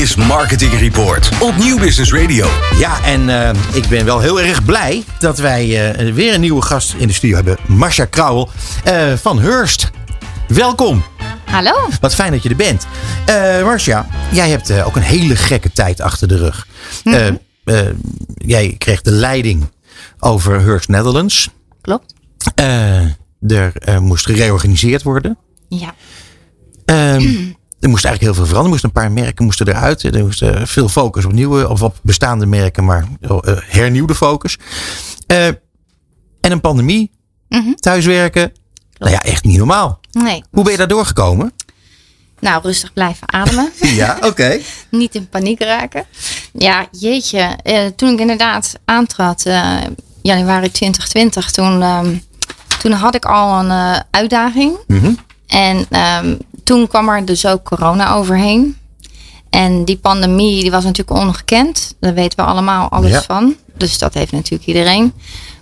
[0.00, 2.46] is Marketing Report op Nieuw Business Radio.
[2.78, 6.62] Ja, en uh, ik ben wel heel erg blij dat wij uh, weer een nieuwe
[6.62, 7.56] gast in de studio hebben.
[7.66, 8.48] Marcia Krauwel
[8.86, 9.90] uh, van Hurst.
[10.48, 11.04] Welkom.
[11.44, 11.88] Hallo.
[12.00, 12.86] Wat fijn dat je er bent.
[13.64, 16.66] Marcia, jij hebt ook een hele gekke tijd achter de rug.
[17.04, 17.38] Mm -hmm.
[18.36, 19.70] jij kreeg de leiding
[20.18, 21.48] over Hurst Netherlands.
[21.80, 22.14] Klopt.
[23.44, 25.38] er moest gereorganiseerd worden.
[25.68, 25.94] Ja.
[26.86, 28.64] Um, er moest eigenlijk heel veel veranderen.
[28.64, 30.02] Er moesten een paar merken moesten eruit.
[30.02, 34.58] Er moest veel focus op nieuwe of op bestaande merken, maar uh, hernieuwde focus.
[35.26, 35.58] Uh, en
[36.40, 37.10] een pandemie.
[37.48, 37.60] Mhm.
[37.60, 37.74] Mm -hmm.
[37.74, 38.52] Thuiswerken.
[38.98, 40.00] Nou ja, echt niet normaal.
[40.12, 40.44] Nee.
[40.50, 41.52] Hoe ben je daar doorgekomen?
[42.40, 43.72] Nou, rustig blijven ademen.
[44.02, 44.26] ja, oké.
[44.26, 44.62] Okay.
[44.90, 46.04] niet in paniek raken.
[46.52, 47.58] Ja, jeetje.
[47.64, 49.42] Uh, toen ik inderdaad aantrad,
[50.22, 51.84] januari 2020, toen,
[52.78, 54.76] toen had ik al een uitdaging.
[54.86, 55.18] Mm -hmm.
[55.46, 55.86] En
[56.24, 58.76] um, toen kwam er dus ook corona overheen.
[59.50, 61.94] En die pandemie die was natuurlijk ongekend.
[62.00, 63.22] Daar weten we allemaal alles Ja.
[63.22, 63.54] van.
[63.76, 65.12] Dus dat heeft natuurlijk iedereen.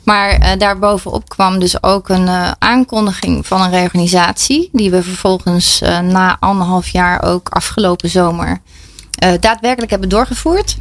[0.03, 4.69] Maar uh, daarbovenop kwam dus ook een uh, aankondiging van een reorganisatie.
[4.73, 8.61] Die we vervolgens uh, na anderhalf jaar ook afgelopen zomer
[9.41, 10.77] daadwerkelijk hebben doorgevoerd.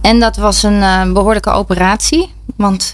[0.00, 2.32] En dat was een behoorlijke operatie.
[2.56, 2.92] Want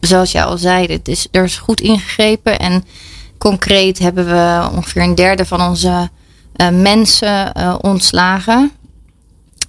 [0.00, 2.58] zoals jij al zei, het is, er is goed ingegrepen.
[2.58, 2.84] En
[3.38, 6.10] concreet hebben we ongeveer een derde van onze
[6.56, 8.72] uh, mensen uh, ontslagen.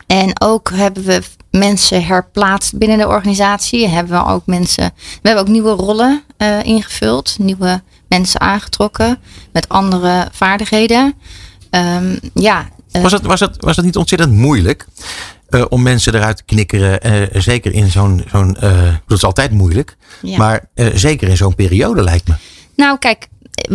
[0.07, 3.87] En ook hebben we mensen herplaatst binnen de organisatie.
[3.87, 4.91] Hebben we ook mensen.
[4.95, 9.19] We hebben ook nieuwe rollen uh, ingevuld, nieuwe mensen aangetrokken
[9.51, 11.13] met andere vaardigheden.
[11.71, 12.69] Um, ja.
[12.91, 14.85] Was het, was, het, was het niet ontzettend moeilijk
[15.69, 17.29] om mensen eruit te knikkeren?
[17.41, 18.23] zeker in zo'n.
[18.31, 18.57] zo'n
[19.07, 19.97] dat is altijd moeilijk.
[20.21, 20.37] Ja.
[20.37, 22.33] Maar zeker in zo'n periode lijkt me.
[22.75, 23.27] Nou, kijk,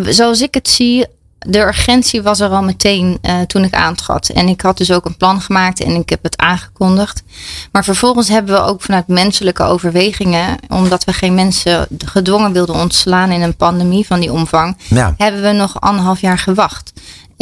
[0.05, 1.07] zoals ik het zie,
[1.47, 4.29] de urgentie was er al meteen uh, toen ik aantrad.
[4.29, 7.23] En ik had dus ook een plan gemaakt en ik heb het aangekondigd.
[7.73, 13.31] Maar vervolgens hebben we ook vanuit menselijke overwegingen, omdat we geen mensen gedwongen wilden ontslaan
[13.31, 15.15] in een pandemie van die omvang, ja.
[15.17, 16.93] hebben we nog anderhalf jaar gewacht.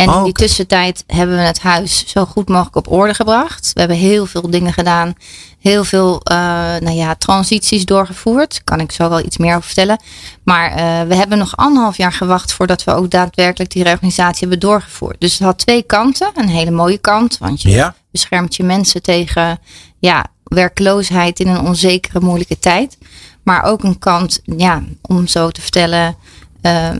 [0.00, 0.46] En oh, in die okay.
[0.46, 3.70] tussentijd hebben we het huis zo goed mogelijk op orde gebracht.
[3.72, 5.14] We hebben heel veel dingen gedaan.
[5.58, 6.36] Heel veel uh,
[6.78, 8.64] nou ja, transities doorgevoerd.
[8.64, 10.00] Kan ik zo wel iets meer over vertellen.
[10.42, 14.60] Maar uh, we hebben nog anderhalf jaar gewacht voordat we ook daadwerkelijk die reorganisatie hebben
[14.60, 15.20] doorgevoerd.
[15.20, 16.30] Dus het had twee kanten.
[16.34, 17.38] Een hele mooie kant.
[17.38, 17.94] Want je ja.
[18.10, 19.60] beschermt je mensen tegen
[19.98, 22.98] ja, werkloosheid in een onzekere, moeilijke tijd.
[23.42, 26.16] Maar ook een kant, ja, om zo te vertellen.
[26.62, 26.90] Uh,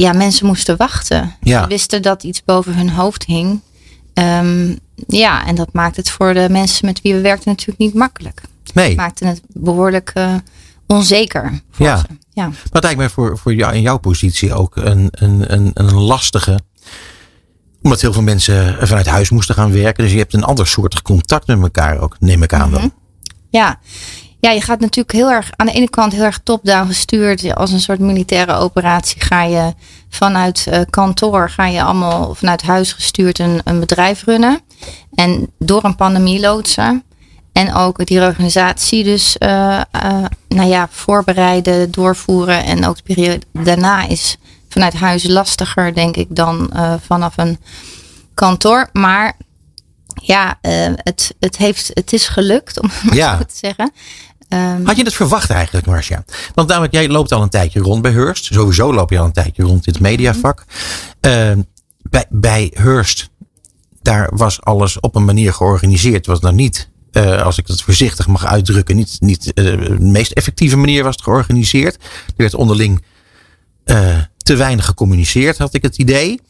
[0.00, 1.36] ja, mensen moesten wachten.
[1.40, 1.62] Ja.
[1.62, 3.60] Ze wisten dat iets boven hun hoofd hing.
[4.14, 7.94] Um, ja, en dat maakt het voor de mensen met wie we werkten natuurlijk niet
[7.94, 8.42] makkelijk.
[8.74, 8.88] Nee.
[8.88, 10.34] Het maakte het behoorlijk uh,
[10.86, 11.60] onzeker.
[11.70, 11.96] Voor ja.
[11.96, 12.04] Ze.
[12.32, 12.46] ja.
[12.46, 15.94] Maar het lijkt mij voor, voor jou in jouw positie ook een, een, een, een
[15.94, 16.60] lastige.
[17.82, 20.02] Omdat heel veel mensen vanuit huis moesten gaan werken.
[20.04, 22.70] Dus je hebt een ander soort contact met elkaar ook, neem ik aan Mhm.
[22.70, 22.80] dan.
[22.82, 23.38] Mm -hmm.
[23.50, 23.80] Ja.
[24.40, 27.54] Ja, je gaat natuurlijk heel erg aan de ene kant heel erg top-down gestuurd.
[27.54, 29.74] Als een soort militaire operatie ga je
[30.08, 34.60] vanuit uh, kantoor, ga je allemaal vanuit huis gestuurd een, een bedrijf runnen.
[35.14, 37.04] En door een pandemie loodsen.
[37.52, 42.64] En ook die organisatie dus uh, uh, nou ja, voorbereiden, doorvoeren.
[42.64, 44.36] En ook de periode daarna is
[44.68, 46.70] vanuit huis lastiger, denk ik, dan
[47.06, 47.58] vanaf een
[48.34, 48.88] kantoor.
[48.92, 49.36] Maar
[50.14, 50.58] ja,
[51.02, 53.36] het, het, heeft, het is gelukt, om het ja.
[53.36, 53.92] zo te zeggen.
[54.52, 56.24] Um, Had je het verwacht eigenlijk, Marcia?
[56.54, 58.44] Want namelijk, jij loopt al een tijdje rond bij Hearst.
[58.44, 60.64] Sowieso loop je al een tijdje rond in het mediavak.
[61.20, 61.52] Uh,
[62.02, 63.30] bij, bij Hearst,
[64.02, 66.26] daar was alles op een manier georganiseerd.
[66.26, 70.32] Was nou niet, uh, als ik het voorzichtig mag uitdrukken, niet, niet uh, de meest
[70.32, 71.94] effectieve manier was het georganiseerd.
[72.26, 73.04] Er werd onderling
[73.84, 76.40] uh, te weinig gecommuniceerd, had ik het idee.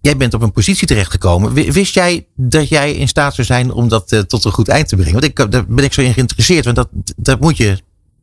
[0.00, 1.52] Jij bent op een positie terechtgekomen.
[1.52, 4.88] Wist jij dat jij in staat zou zijn om dat uh, tot een goed eind
[4.88, 5.12] te brengen?
[5.12, 6.64] Want ik, daar ben ik zo in geïnteresseerd.
[6.64, 7.78] Want dat, dat moet je,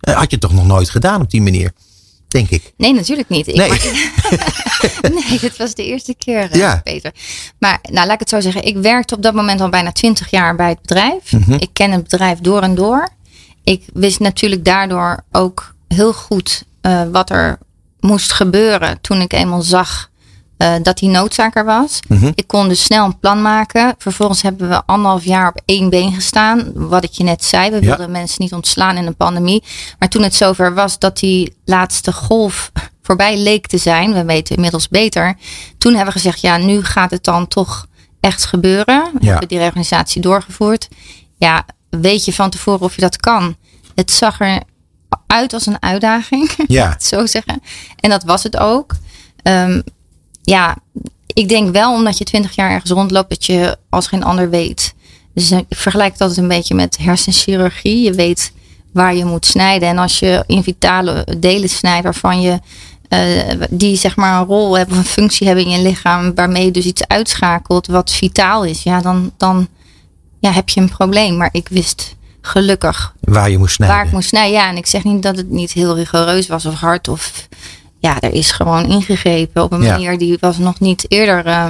[0.10, 1.72] uh, had je toch nog nooit gedaan op die manier?
[2.28, 2.74] Denk ik.
[2.78, 3.48] Nee, natuurlijk niet.
[3.48, 3.70] Ik nee.
[5.30, 6.82] nee, dit was de eerste keer, uh, ja.
[6.84, 7.14] Peter.
[7.60, 8.64] Maar nou, laat ik het zo zeggen.
[8.64, 11.32] Ik werkte op dat moment al bijna twintig jaar bij het bedrijf.
[11.32, 11.36] Mhm.
[11.36, 11.60] Mm -hmm.
[11.60, 13.10] Ik ken het bedrijf door en door.
[13.64, 16.64] Ik wist natuurlijk daardoor ook heel goed
[17.12, 17.58] wat er
[18.00, 20.10] moest gebeuren toen ik eenmaal zag
[20.58, 22.00] uh, dat die noodzaak er was.
[22.08, 22.14] Mhm.
[22.14, 22.32] Mm -hmm.
[22.36, 23.96] Ik kon dus snel een plan maken.
[23.98, 26.72] Vervolgens hebben we anderhalf jaar op één been gestaan.
[26.74, 27.70] Wat ik je net zei.
[27.70, 27.82] We Ja.
[27.88, 29.64] wilden mensen niet ontslaan in een pandemie.
[30.00, 32.72] Maar toen het zover was dat die laatste golf
[33.02, 34.14] voorbij leek te zijn.
[34.14, 35.36] We weten inmiddels beter.
[35.78, 37.86] Toen hebben we gezegd, ja, nu gaat het dan toch
[38.20, 39.04] echt gebeuren.
[39.14, 39.30] We Ja.
[39.30, 40.88] hebben die reorganisatie doorgevoerd.
[41.38, 43.56] Ja, weet je van tevoren of je dat kan?
[43.96, 44.62] Het zag er
[45.28, 46.52] uit als een uitdaging.
[46.68, 46.96] Ja.
[47.00, 47.62] zo zeggen.
[48.00, 48.96] En dat was het ook.
[49.44, 49.84] Um,
[50.46, 50.78] ja,
[51.34, 54.94] ik denk wel omdat je twintig jaar ergens rondloopt dat je als geen ander weet.
[55.34, 58.04] Dus ik vergelijk het altijd een beetje met hersenchirurgie.
[58.04, 58.54] Je weet
[58.94, 59.90] waar je moet snijden.
[59.90, 62.60] En als je in vitale delen snijdt waarvan je
[63.10, 66.66] uh, die zeg maar een rol hebben of een functie hebben in je lichaam, waarmee
[66.66, 69.68] je dus iets uitschakelt wat vitaal is, ja, dan, dan
[70.40, 71.38] ja, heb je een probleem.
[71.38, 73.98] Maar ik wist gelukkig waar je moest snijden.
[73.98, 74.70] Waar ik moest snijden, ja.
[74.70, 77.48] En ik zeg niet dat het niet heel rigoureus was of hard of
[78.06, 81.66] ja, er is gewoon ingegrepen op een manier die was nog niet eerder uh,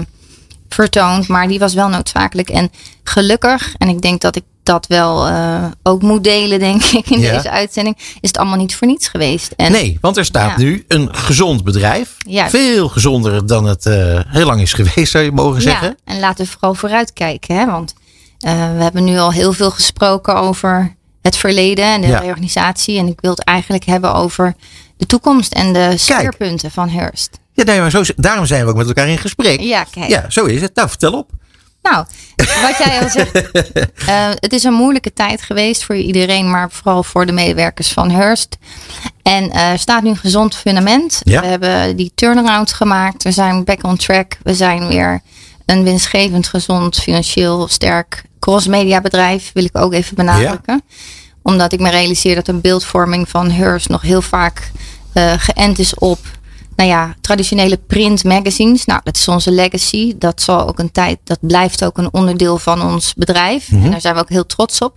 [0.70, 2.50] vertoond, maar die was wel noodzakelijk.
[2.50, 2.72] En
[3.04, 7.20] gelukkig, en ik denk dat ik dat wel uh, ook moet delen, denk ik, in
[7.20, 9.52] deze uitzending, is het allemaal niet voor niets geweest.
[9.52, 12.18] En, nee, want er staat nu een gezond bedrijf.
[12.48, 15.88] Veel gezonder dan het uh, heel lang is geweest, zou je mogen zeggen.
[15.88, 17.66] Ja, en laten we vooral vooruitkijken, hè?
[17.66, 17.94] want
[18.46, 22.20] uh, we hebben nu al heel veel gesproken over het verleden en de ja.
[22.20, 22.98] reorganisatie.
[22.98, 24.56] En ik wil het eigenlijk hebben over
[24.98, 27.40] de toekomst en de speerpunten van Hearst.
[27.54, 29.60] Ja, nee, maar zo, daarom zijn we ook met elkaar in gesprek.
[29.60, 30.10] Ja, kijk.
[30.10, 30.76] Ja, zo is het.
[30.76, 31.30] Nou, vertel op.
[31.82, 32.06] Nou,
[32.36, 33.36] wat jij al zegt.
[33.36, 38.12] Uh, het is een moeilijke tijd geweest voor iedereen, maar vooral voor de medewerkers van
[38.12, 38.58] Hearst.
[39.22, 41.22] En uh, er staat nu een gezond fundament.
[41.24, 41.42] Ja.
[41.42, 43.24] We hebben die turnaround gemaakt.
[43.24, 44.38] We zijn back on track.
[44.44, 45.22] We zijn weer
[45.66, 49.52] een winstgevend, gezond, financieel sterk crossmedia bedrijf.
[49.54, 50.82] Wil ik ook even benadrukken.
[50.88, 50.96] Ja.
[51.46, 54.72] Omdat ik me realiseer dat een beeldvorming van Hearst nog heel vaak
[55.14, 56.20] uh, geënt is op
[56.76, 58.86] nou ja, traditionele print magazines.
[58.86, 60.14] Nou, dat is onze legacy.
[60.18, 63.70] Dat zal ook een tijd, dat blijft ook een onderdeel van ons bedrijf.
[63.72, 63.92] En mhm.
[63.92, 64.94] daar zijn we ook heel trots op.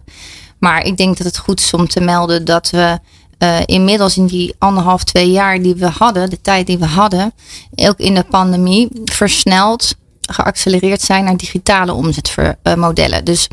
[0.58, 2.98] Maar ik denk dat het goed is om te melden dat we
[3.38, 7.32] uh, inmiddels in die anderhalf, twee jaar die we hadden, de tijd die we hadden,
[7.74, 13.24] ook in de pandemie, versneld, geaccelereerd zijn naar digitale omzetmodellen.
[13.24, 13.48] Dus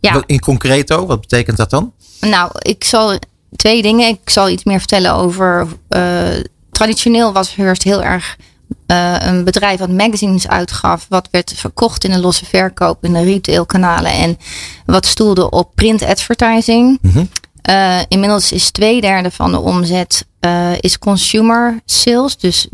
[0.00, 0.22] ja.
[0.26, 1.92] In concreto, wat betekent dat dan?
[2.20, 3.18] Nou, ik zal
[3.56, 4.08] twee dingen.
[4.08, 6.28] Ik zal iets meer vertellen over uh,
[6.70, 8.36] traditioneel was Hearst heel erg
[8.86, 13.22] uh, een bedrijf wat magazines uitgaf, wat werd verkocht in de losse verkoop in de
[13.22, 14.38] retailkanalen en
[14.86, 16.98] wat stoelde op print advertising.
[17.02, 17.28] Mm
[17.70, 22.68] uh, inmiddels is twee derde van de omzet uh, is consumer sales, dus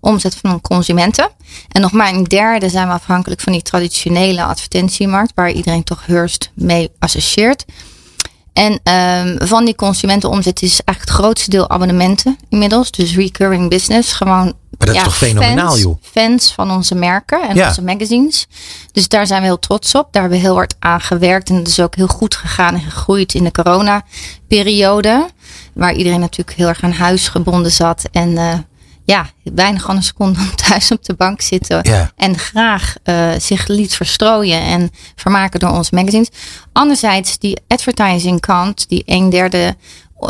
[0.00, 1.30] omzet van consumenten.
[1.68, 6.06] En nog maar een derde zijn we afhankelijk van die traditionele advertentiemarkt, waar iedereen toch
[6.06, 7.64] Hearst mee associeert.
[8.58, 12.90] En um, van die consumentenomzet is eigenlijk het grootste deel abonnementen inmiddels.
[12.90, 14.12] Dus recurring business.
[14.12, 15.96] Gewoon maar dat ja, is toch fenomenaal, fans, joh?
[16.02, 18.46] Fans van onze merken en onze magazines.
[18.92, 20.08] Dus daar zijn we heel trots op.
[20.12, 21.48] Daar hebben we heel hard aan gewerkt.
[21.48, 25.28] En het is ook heel goed gegaan en gegroeid in de corona-periode.
[25.74, 28.08] Waar iedereen natuurlijk heel erg aan huis gebonden zat.
[28.12, 28.52] En uh,
[29.08, 31.82] ja, weinig anders kon dan thuis op de bank zitten.
[32.16, 36.28] En graag uh, zich liet verstrooien en vermaken door onze magazines.
[36.72, 39.76] Anderzijds, die advertising kant, die een derde,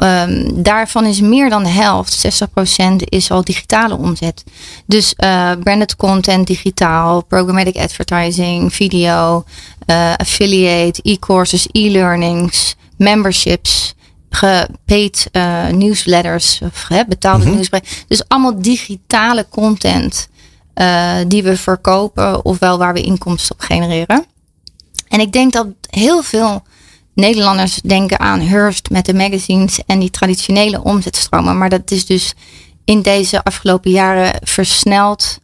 [0.03, 4.45] um, daarvan is meer dan de helft, 60% is al digitale omzet.
[4.87, 9.45] Dus uh, branded content digitaal, programmatic advertising, video,
[9.87, 13.95] uh, affiliate, e-courses, e-learnings, memberships
[14.31, 17.63] gepaid uh, nieuwsletters of hè, betaalde mm
[18.09, 20.29] Dus allemaal digitale content
[20.75, 24.25] uh, die we verkopen ofwel waar we inkomsten op genereren.
[25.09, 26.63] En ik denk dat heel veel
[27.15, 31.59] Nederlanders denken aan Hearst met de magazines en die traditionele omzetstromen.
[31.59, 32.35] Maar dat is dus
[32.85, 35.39] in deze afgelopen jaren versneld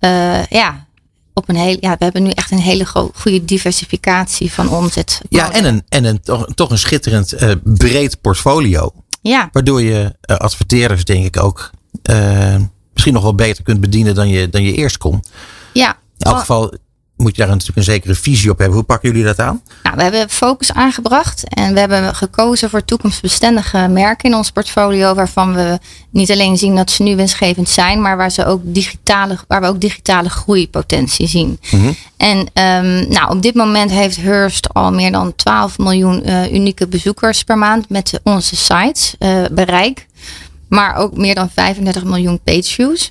[0.00, 0.85] uh, ja,
[1.38, 5.20] op een hele, ja, we hebben nu echt een hele goede diversificatie van omzet.
[5.28, 8.92] Ja, en een, en een toch, toch een schitterend uh, breed portfolio.
[9.20, 9.48] Ja.
[9.52, 11.70] Waardoor je uh, adverteerders, denk ik, ook
[12.10, 12.56] uh,
[12.92, 15.24] misschien nog wel beter kunt bedienen dan je, dan je eerst kon.
[15.72, 15.98] Ja.
[16.18, 16.74] In elk geval
[17.16, 18.76] moet je daar natuurlijk een zekere visie op hebben.
[18.76, 19.62] Hoe pakken jullie dat aan?
[19.82, 25.14] Nou, we hebben focus aangebracht en we hebben gekozen voor toekomstbestendige merken in ons portfolio,
[25.14, 25.78] waarvan we
[26.10, 29.66] niet alleen zien dat ze nu winstgevend zijn, maar waar, ze ook digitale, waar we
[29.66, 31.60] ook digitale groeipotentie zien.
[31.70, 36.52] Mm En um, nou, op dit moment heeft Hearst al meer dan 12 miljoen uh,
[36.52, 40.06] unieke bezoekers per maand met onze sites uh, bereik.
[40.68, 43.10] Maar ook meer dan 35 miljoen page views.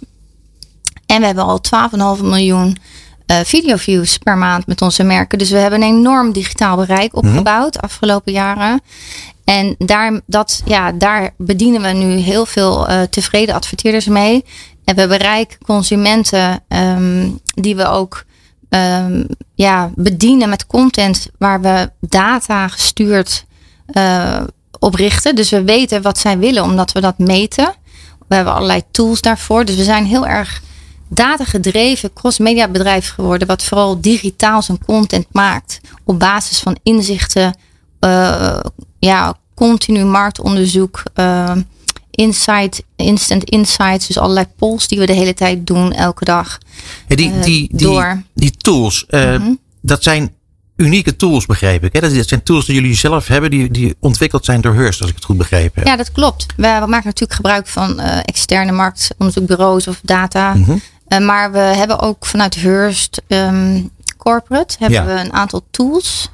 [1.05, 1.61] En we hebben al
[2.17, 2.77] 12,5 miljoen
[3.27, 5.37] uh, videoviews per maand met onze merken.
[5.37, 7.27] Dus we hebben een enorm digitaal bereik mhm.
[7.27, 8.81] opgebouwd de afgelopen jaren.
[9.43, 14.45] En daar, dat, ja, daar bedienen we nu heel veel uh, tevreden adverteerders mee.
[14.83, 18.25] En we bereiken consumenten um, die we ook
[18.69, 23.45] um, ja, bedienen met content waar we data gestuurd
[23.93, 24.41] uh,
[24.79, 25.35] op richten.
[25.35, 27.73] Dus we weten wat zij willen omdat we dat meten.
[28.27, 29.65] We hebben allerlei tools daarvoor.
[29.65, 30.61] Dus we zijn heel erg
[31.07, 35.81] datagedreven cross-media bedrijf geworden, wat vooral digitaal zijn content maakt.
[36.03, 37.57] Op basis van inzichten,
[37.99, 38.59] uh,
[38.99, 41.51] ja, continu marktonderzoek, uh,
[42.11, 44.07] insight, instant insights.
[44.07, 46.57] Dus allerlei polls die we de hele tijd doen, elke dag.
[47.07, 48.21] Ja, die, eh, die, die, door.
[48.33, 49.53] die tools, eh, Mhm.
[49.81, 50.33] dat zijn
[50.75, 51.93] unieke tools, begreep ik.
[51.93, 51.99] Hè?
[51.99, 55.15] Dat zijn tools die jullie zelf hebben, die, die ontwikkeld zijn door Hearst, als ik
[55.15, 55.87] het goed begrepen heb.
[55.87, 56.45] Ja, dat klopt.
[56.45, 60.53] We, we maken natuurlijk gebruik van eh, externe marktonderzoekbureaus of data.
[60.53, 60.71] Mhm.
[60.71, 60.77] Eh,
[61.19, 63.81] maar we hebben ook vanuit Hearst ehm,
[64.17, 65.05] Corporate hebben Ja.
[65.05, 66.29] we een aantal tools.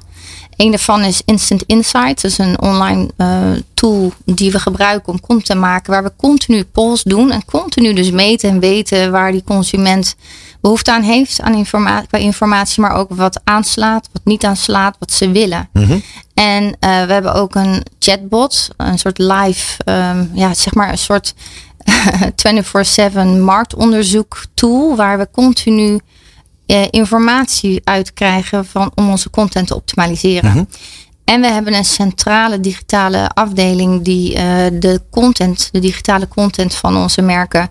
[0.56, 2.22] Een daarvan is Instant Insights.
[2.22, 5.92] Dat is een online eh, tool die we gebruiken om content te maken.
[5.92, 7.30] Waar we continu polls doen.
[7.30, 10.16] En continu dus meten en weten waar die consument
[10.60, 11.40] behoefte aan heeft.
[11.40, 12.82] Aan informa qua informatie.
[12.82, 15.68] Maar ook wat aanslaat, wat niet aanslaat, wat ze willen.
[15.72, 15.98] Mhm.
[16.34, 18.68] En eh, we hebben ook een chatbot.
[18.76, 21.34] Een soort live, ehm, ja, zeg maar een soort
[23.36, 24.96] 24-7 marktonderzoek tool.
[24.96, 26.00] Waar we continu
[26.66, 30.50] eh, informatie uitkrijgen van, om onze content te optimaliseren.
[30.50, 30.64] Mhm.
[31.24, 36.96] En we hebben een centrale digitale afdeling die eh, de content, de digitale content van
[36.96, 37.70] onze merken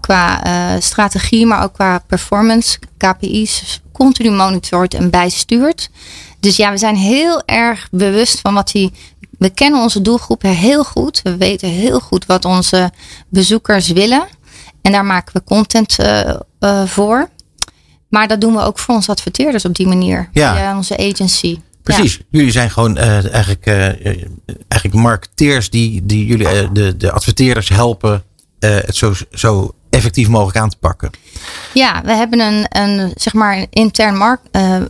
[0.00, 5.90] qua eh, strategie, maar ook qua performance, KPI's, continu monitort en bijstuurt.
[6.40, 8.92] Dus ja, we zijn heel erg bewust van wat die.
[9.38, 11.20] We kennen onze doelgroep heel goed.
[11.22, 12.90] We weten heel goed wat onze
[13.28, 14.26] bezoekers willen.
[14.82, 16.28] En daar maken we content eh,
[16.58, 17.28] eh, voor.
[18.08, 20.28] Maar dat doen we ook voor onze adverteerders op die manier.
[20.32, 20.54] Ja.
[20.54, 21.58] Via onze agency.
[21.82, 22.20] Precies.
[22.30, 23.66] Jullie zijn gewoon eh, eigenlijk,
[24.68, 28.22] eigenlijk marketeers die, die jullie de, de adverteerders helpen
[28.58, 31.10] het zo, zo effectief mogelijk aan te pakken.
[31.74, 34.40] Ja, we hebben een, een zeg maar een intern mark,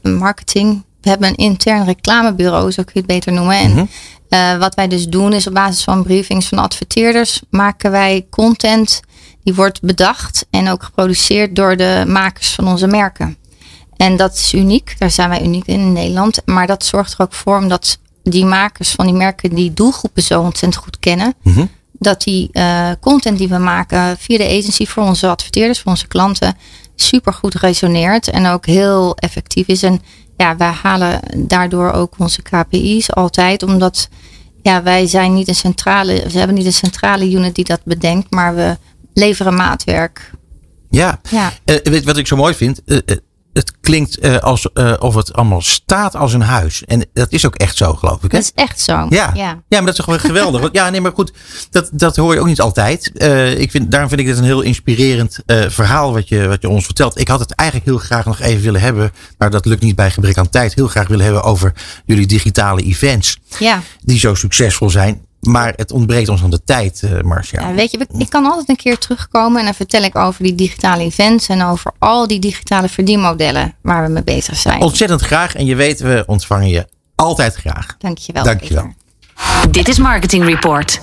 [0.02, 0.84] marketing.
[1.00, 3.56] We hebben een intern reclamebureau, zo kun je het beter noemen.
[3.56, 3.84] En Mhm.
[4.28, 9.00] Eh, wat wij dus doen is op basis van briefings van adverteerders maken wij content
[9.42, 13.36] die wordt bedacht en ook geproduceerd door de makers van onze merken.
[13.96, 16.40] En dat is uniek, daar zijn wij uniek in in Nederland.
[16.44, 20.40] Maar dat zorgt er ook voor omdat die makers van die merken die doelgroepen zo
[20.40, 21.34] ontzettend goed kennen.
[21.42, 21.64] Mhm.
[21.92, 26.08] Dat die eh, content die we maken via de agency voor onze adverteerders, voor onze
[26.08, 26.56] klanten,
[26.96, 29.82] super goed resoneert en ook heel effectief is.
[29.82, 30.02] En
[30.38, 34.08] ja, wij halen daardoor ook onze KPI's altijd, omdat
[34.62, 38.30] ja, wij zijn niet een centrale, we hebben niet een centrale unit die dat bedenkt,
[38.30, 38.76] maar we
[39.14, 40.30] leveren maatwerk.
[40.90, 41.20] Ja.
[41.30, 41.52] Ja.
[41.64, 42.82] Eh, weet wat ik zo mooi vind?
[42.84, 43.16] Eh, eh,
[43.58, 46.84] het klinkt eh, alsof het allemaal staat als een huis.
[46.84, 48.32] En dat is ook echt zo, geloof ik.
[48.32, 48.38] Hè?
[48.38, 48.92] Dat is echt zo.
[48.92, 49.06] Ja.
[49.08, 49.32] ja.
[49.34, 50.60] ja, maar dat is wel geweldig.
[50.60, 51.32] Want, ja, nee, maar goed,
[51.70, 53.12] dat, dat hoor je ook niet altijd.
[53.12, 56.62] Eh, ik vind, daarom vind ik dit een heel inspirerend eh, verhaal wat je, wat
[56.62, 57.20] je ons vertelt.
[57.20, 60.10] Ik had het eigenlijk heel graag nog even willen hebben, maar dat lukt niet bij
[60.10, 60.74] gebrek aan tijd.
[60.74, 61.72] Heel graag willen hebben over
[62.06, 63.82] jullie digitale events, ja.
[64.00, 65.26] die zo succesvol zijn.
[65.40, 67.68] Maar het ontbreekt ons aan de tijd, eh Marcia.
[67.68, 70.54] Ja, weet je, ik kan altijd een keer terugkomen en dan vertel ik over die
[70.54, 74.80] digitale events en over al die digitale verdienmodellen waar we mee bezig zijn.
[74.80, 75.54] Ontzettend graag.
[75.54, 77.96] En je weet, we ontvangen je altijd graag.
[77.98, 78.44] Dankjewel.
[78.44, 78.82] Dankjewel.
[78.82, 79.72] Peter.
[79.72, 81.00] Dit is Marketing Report.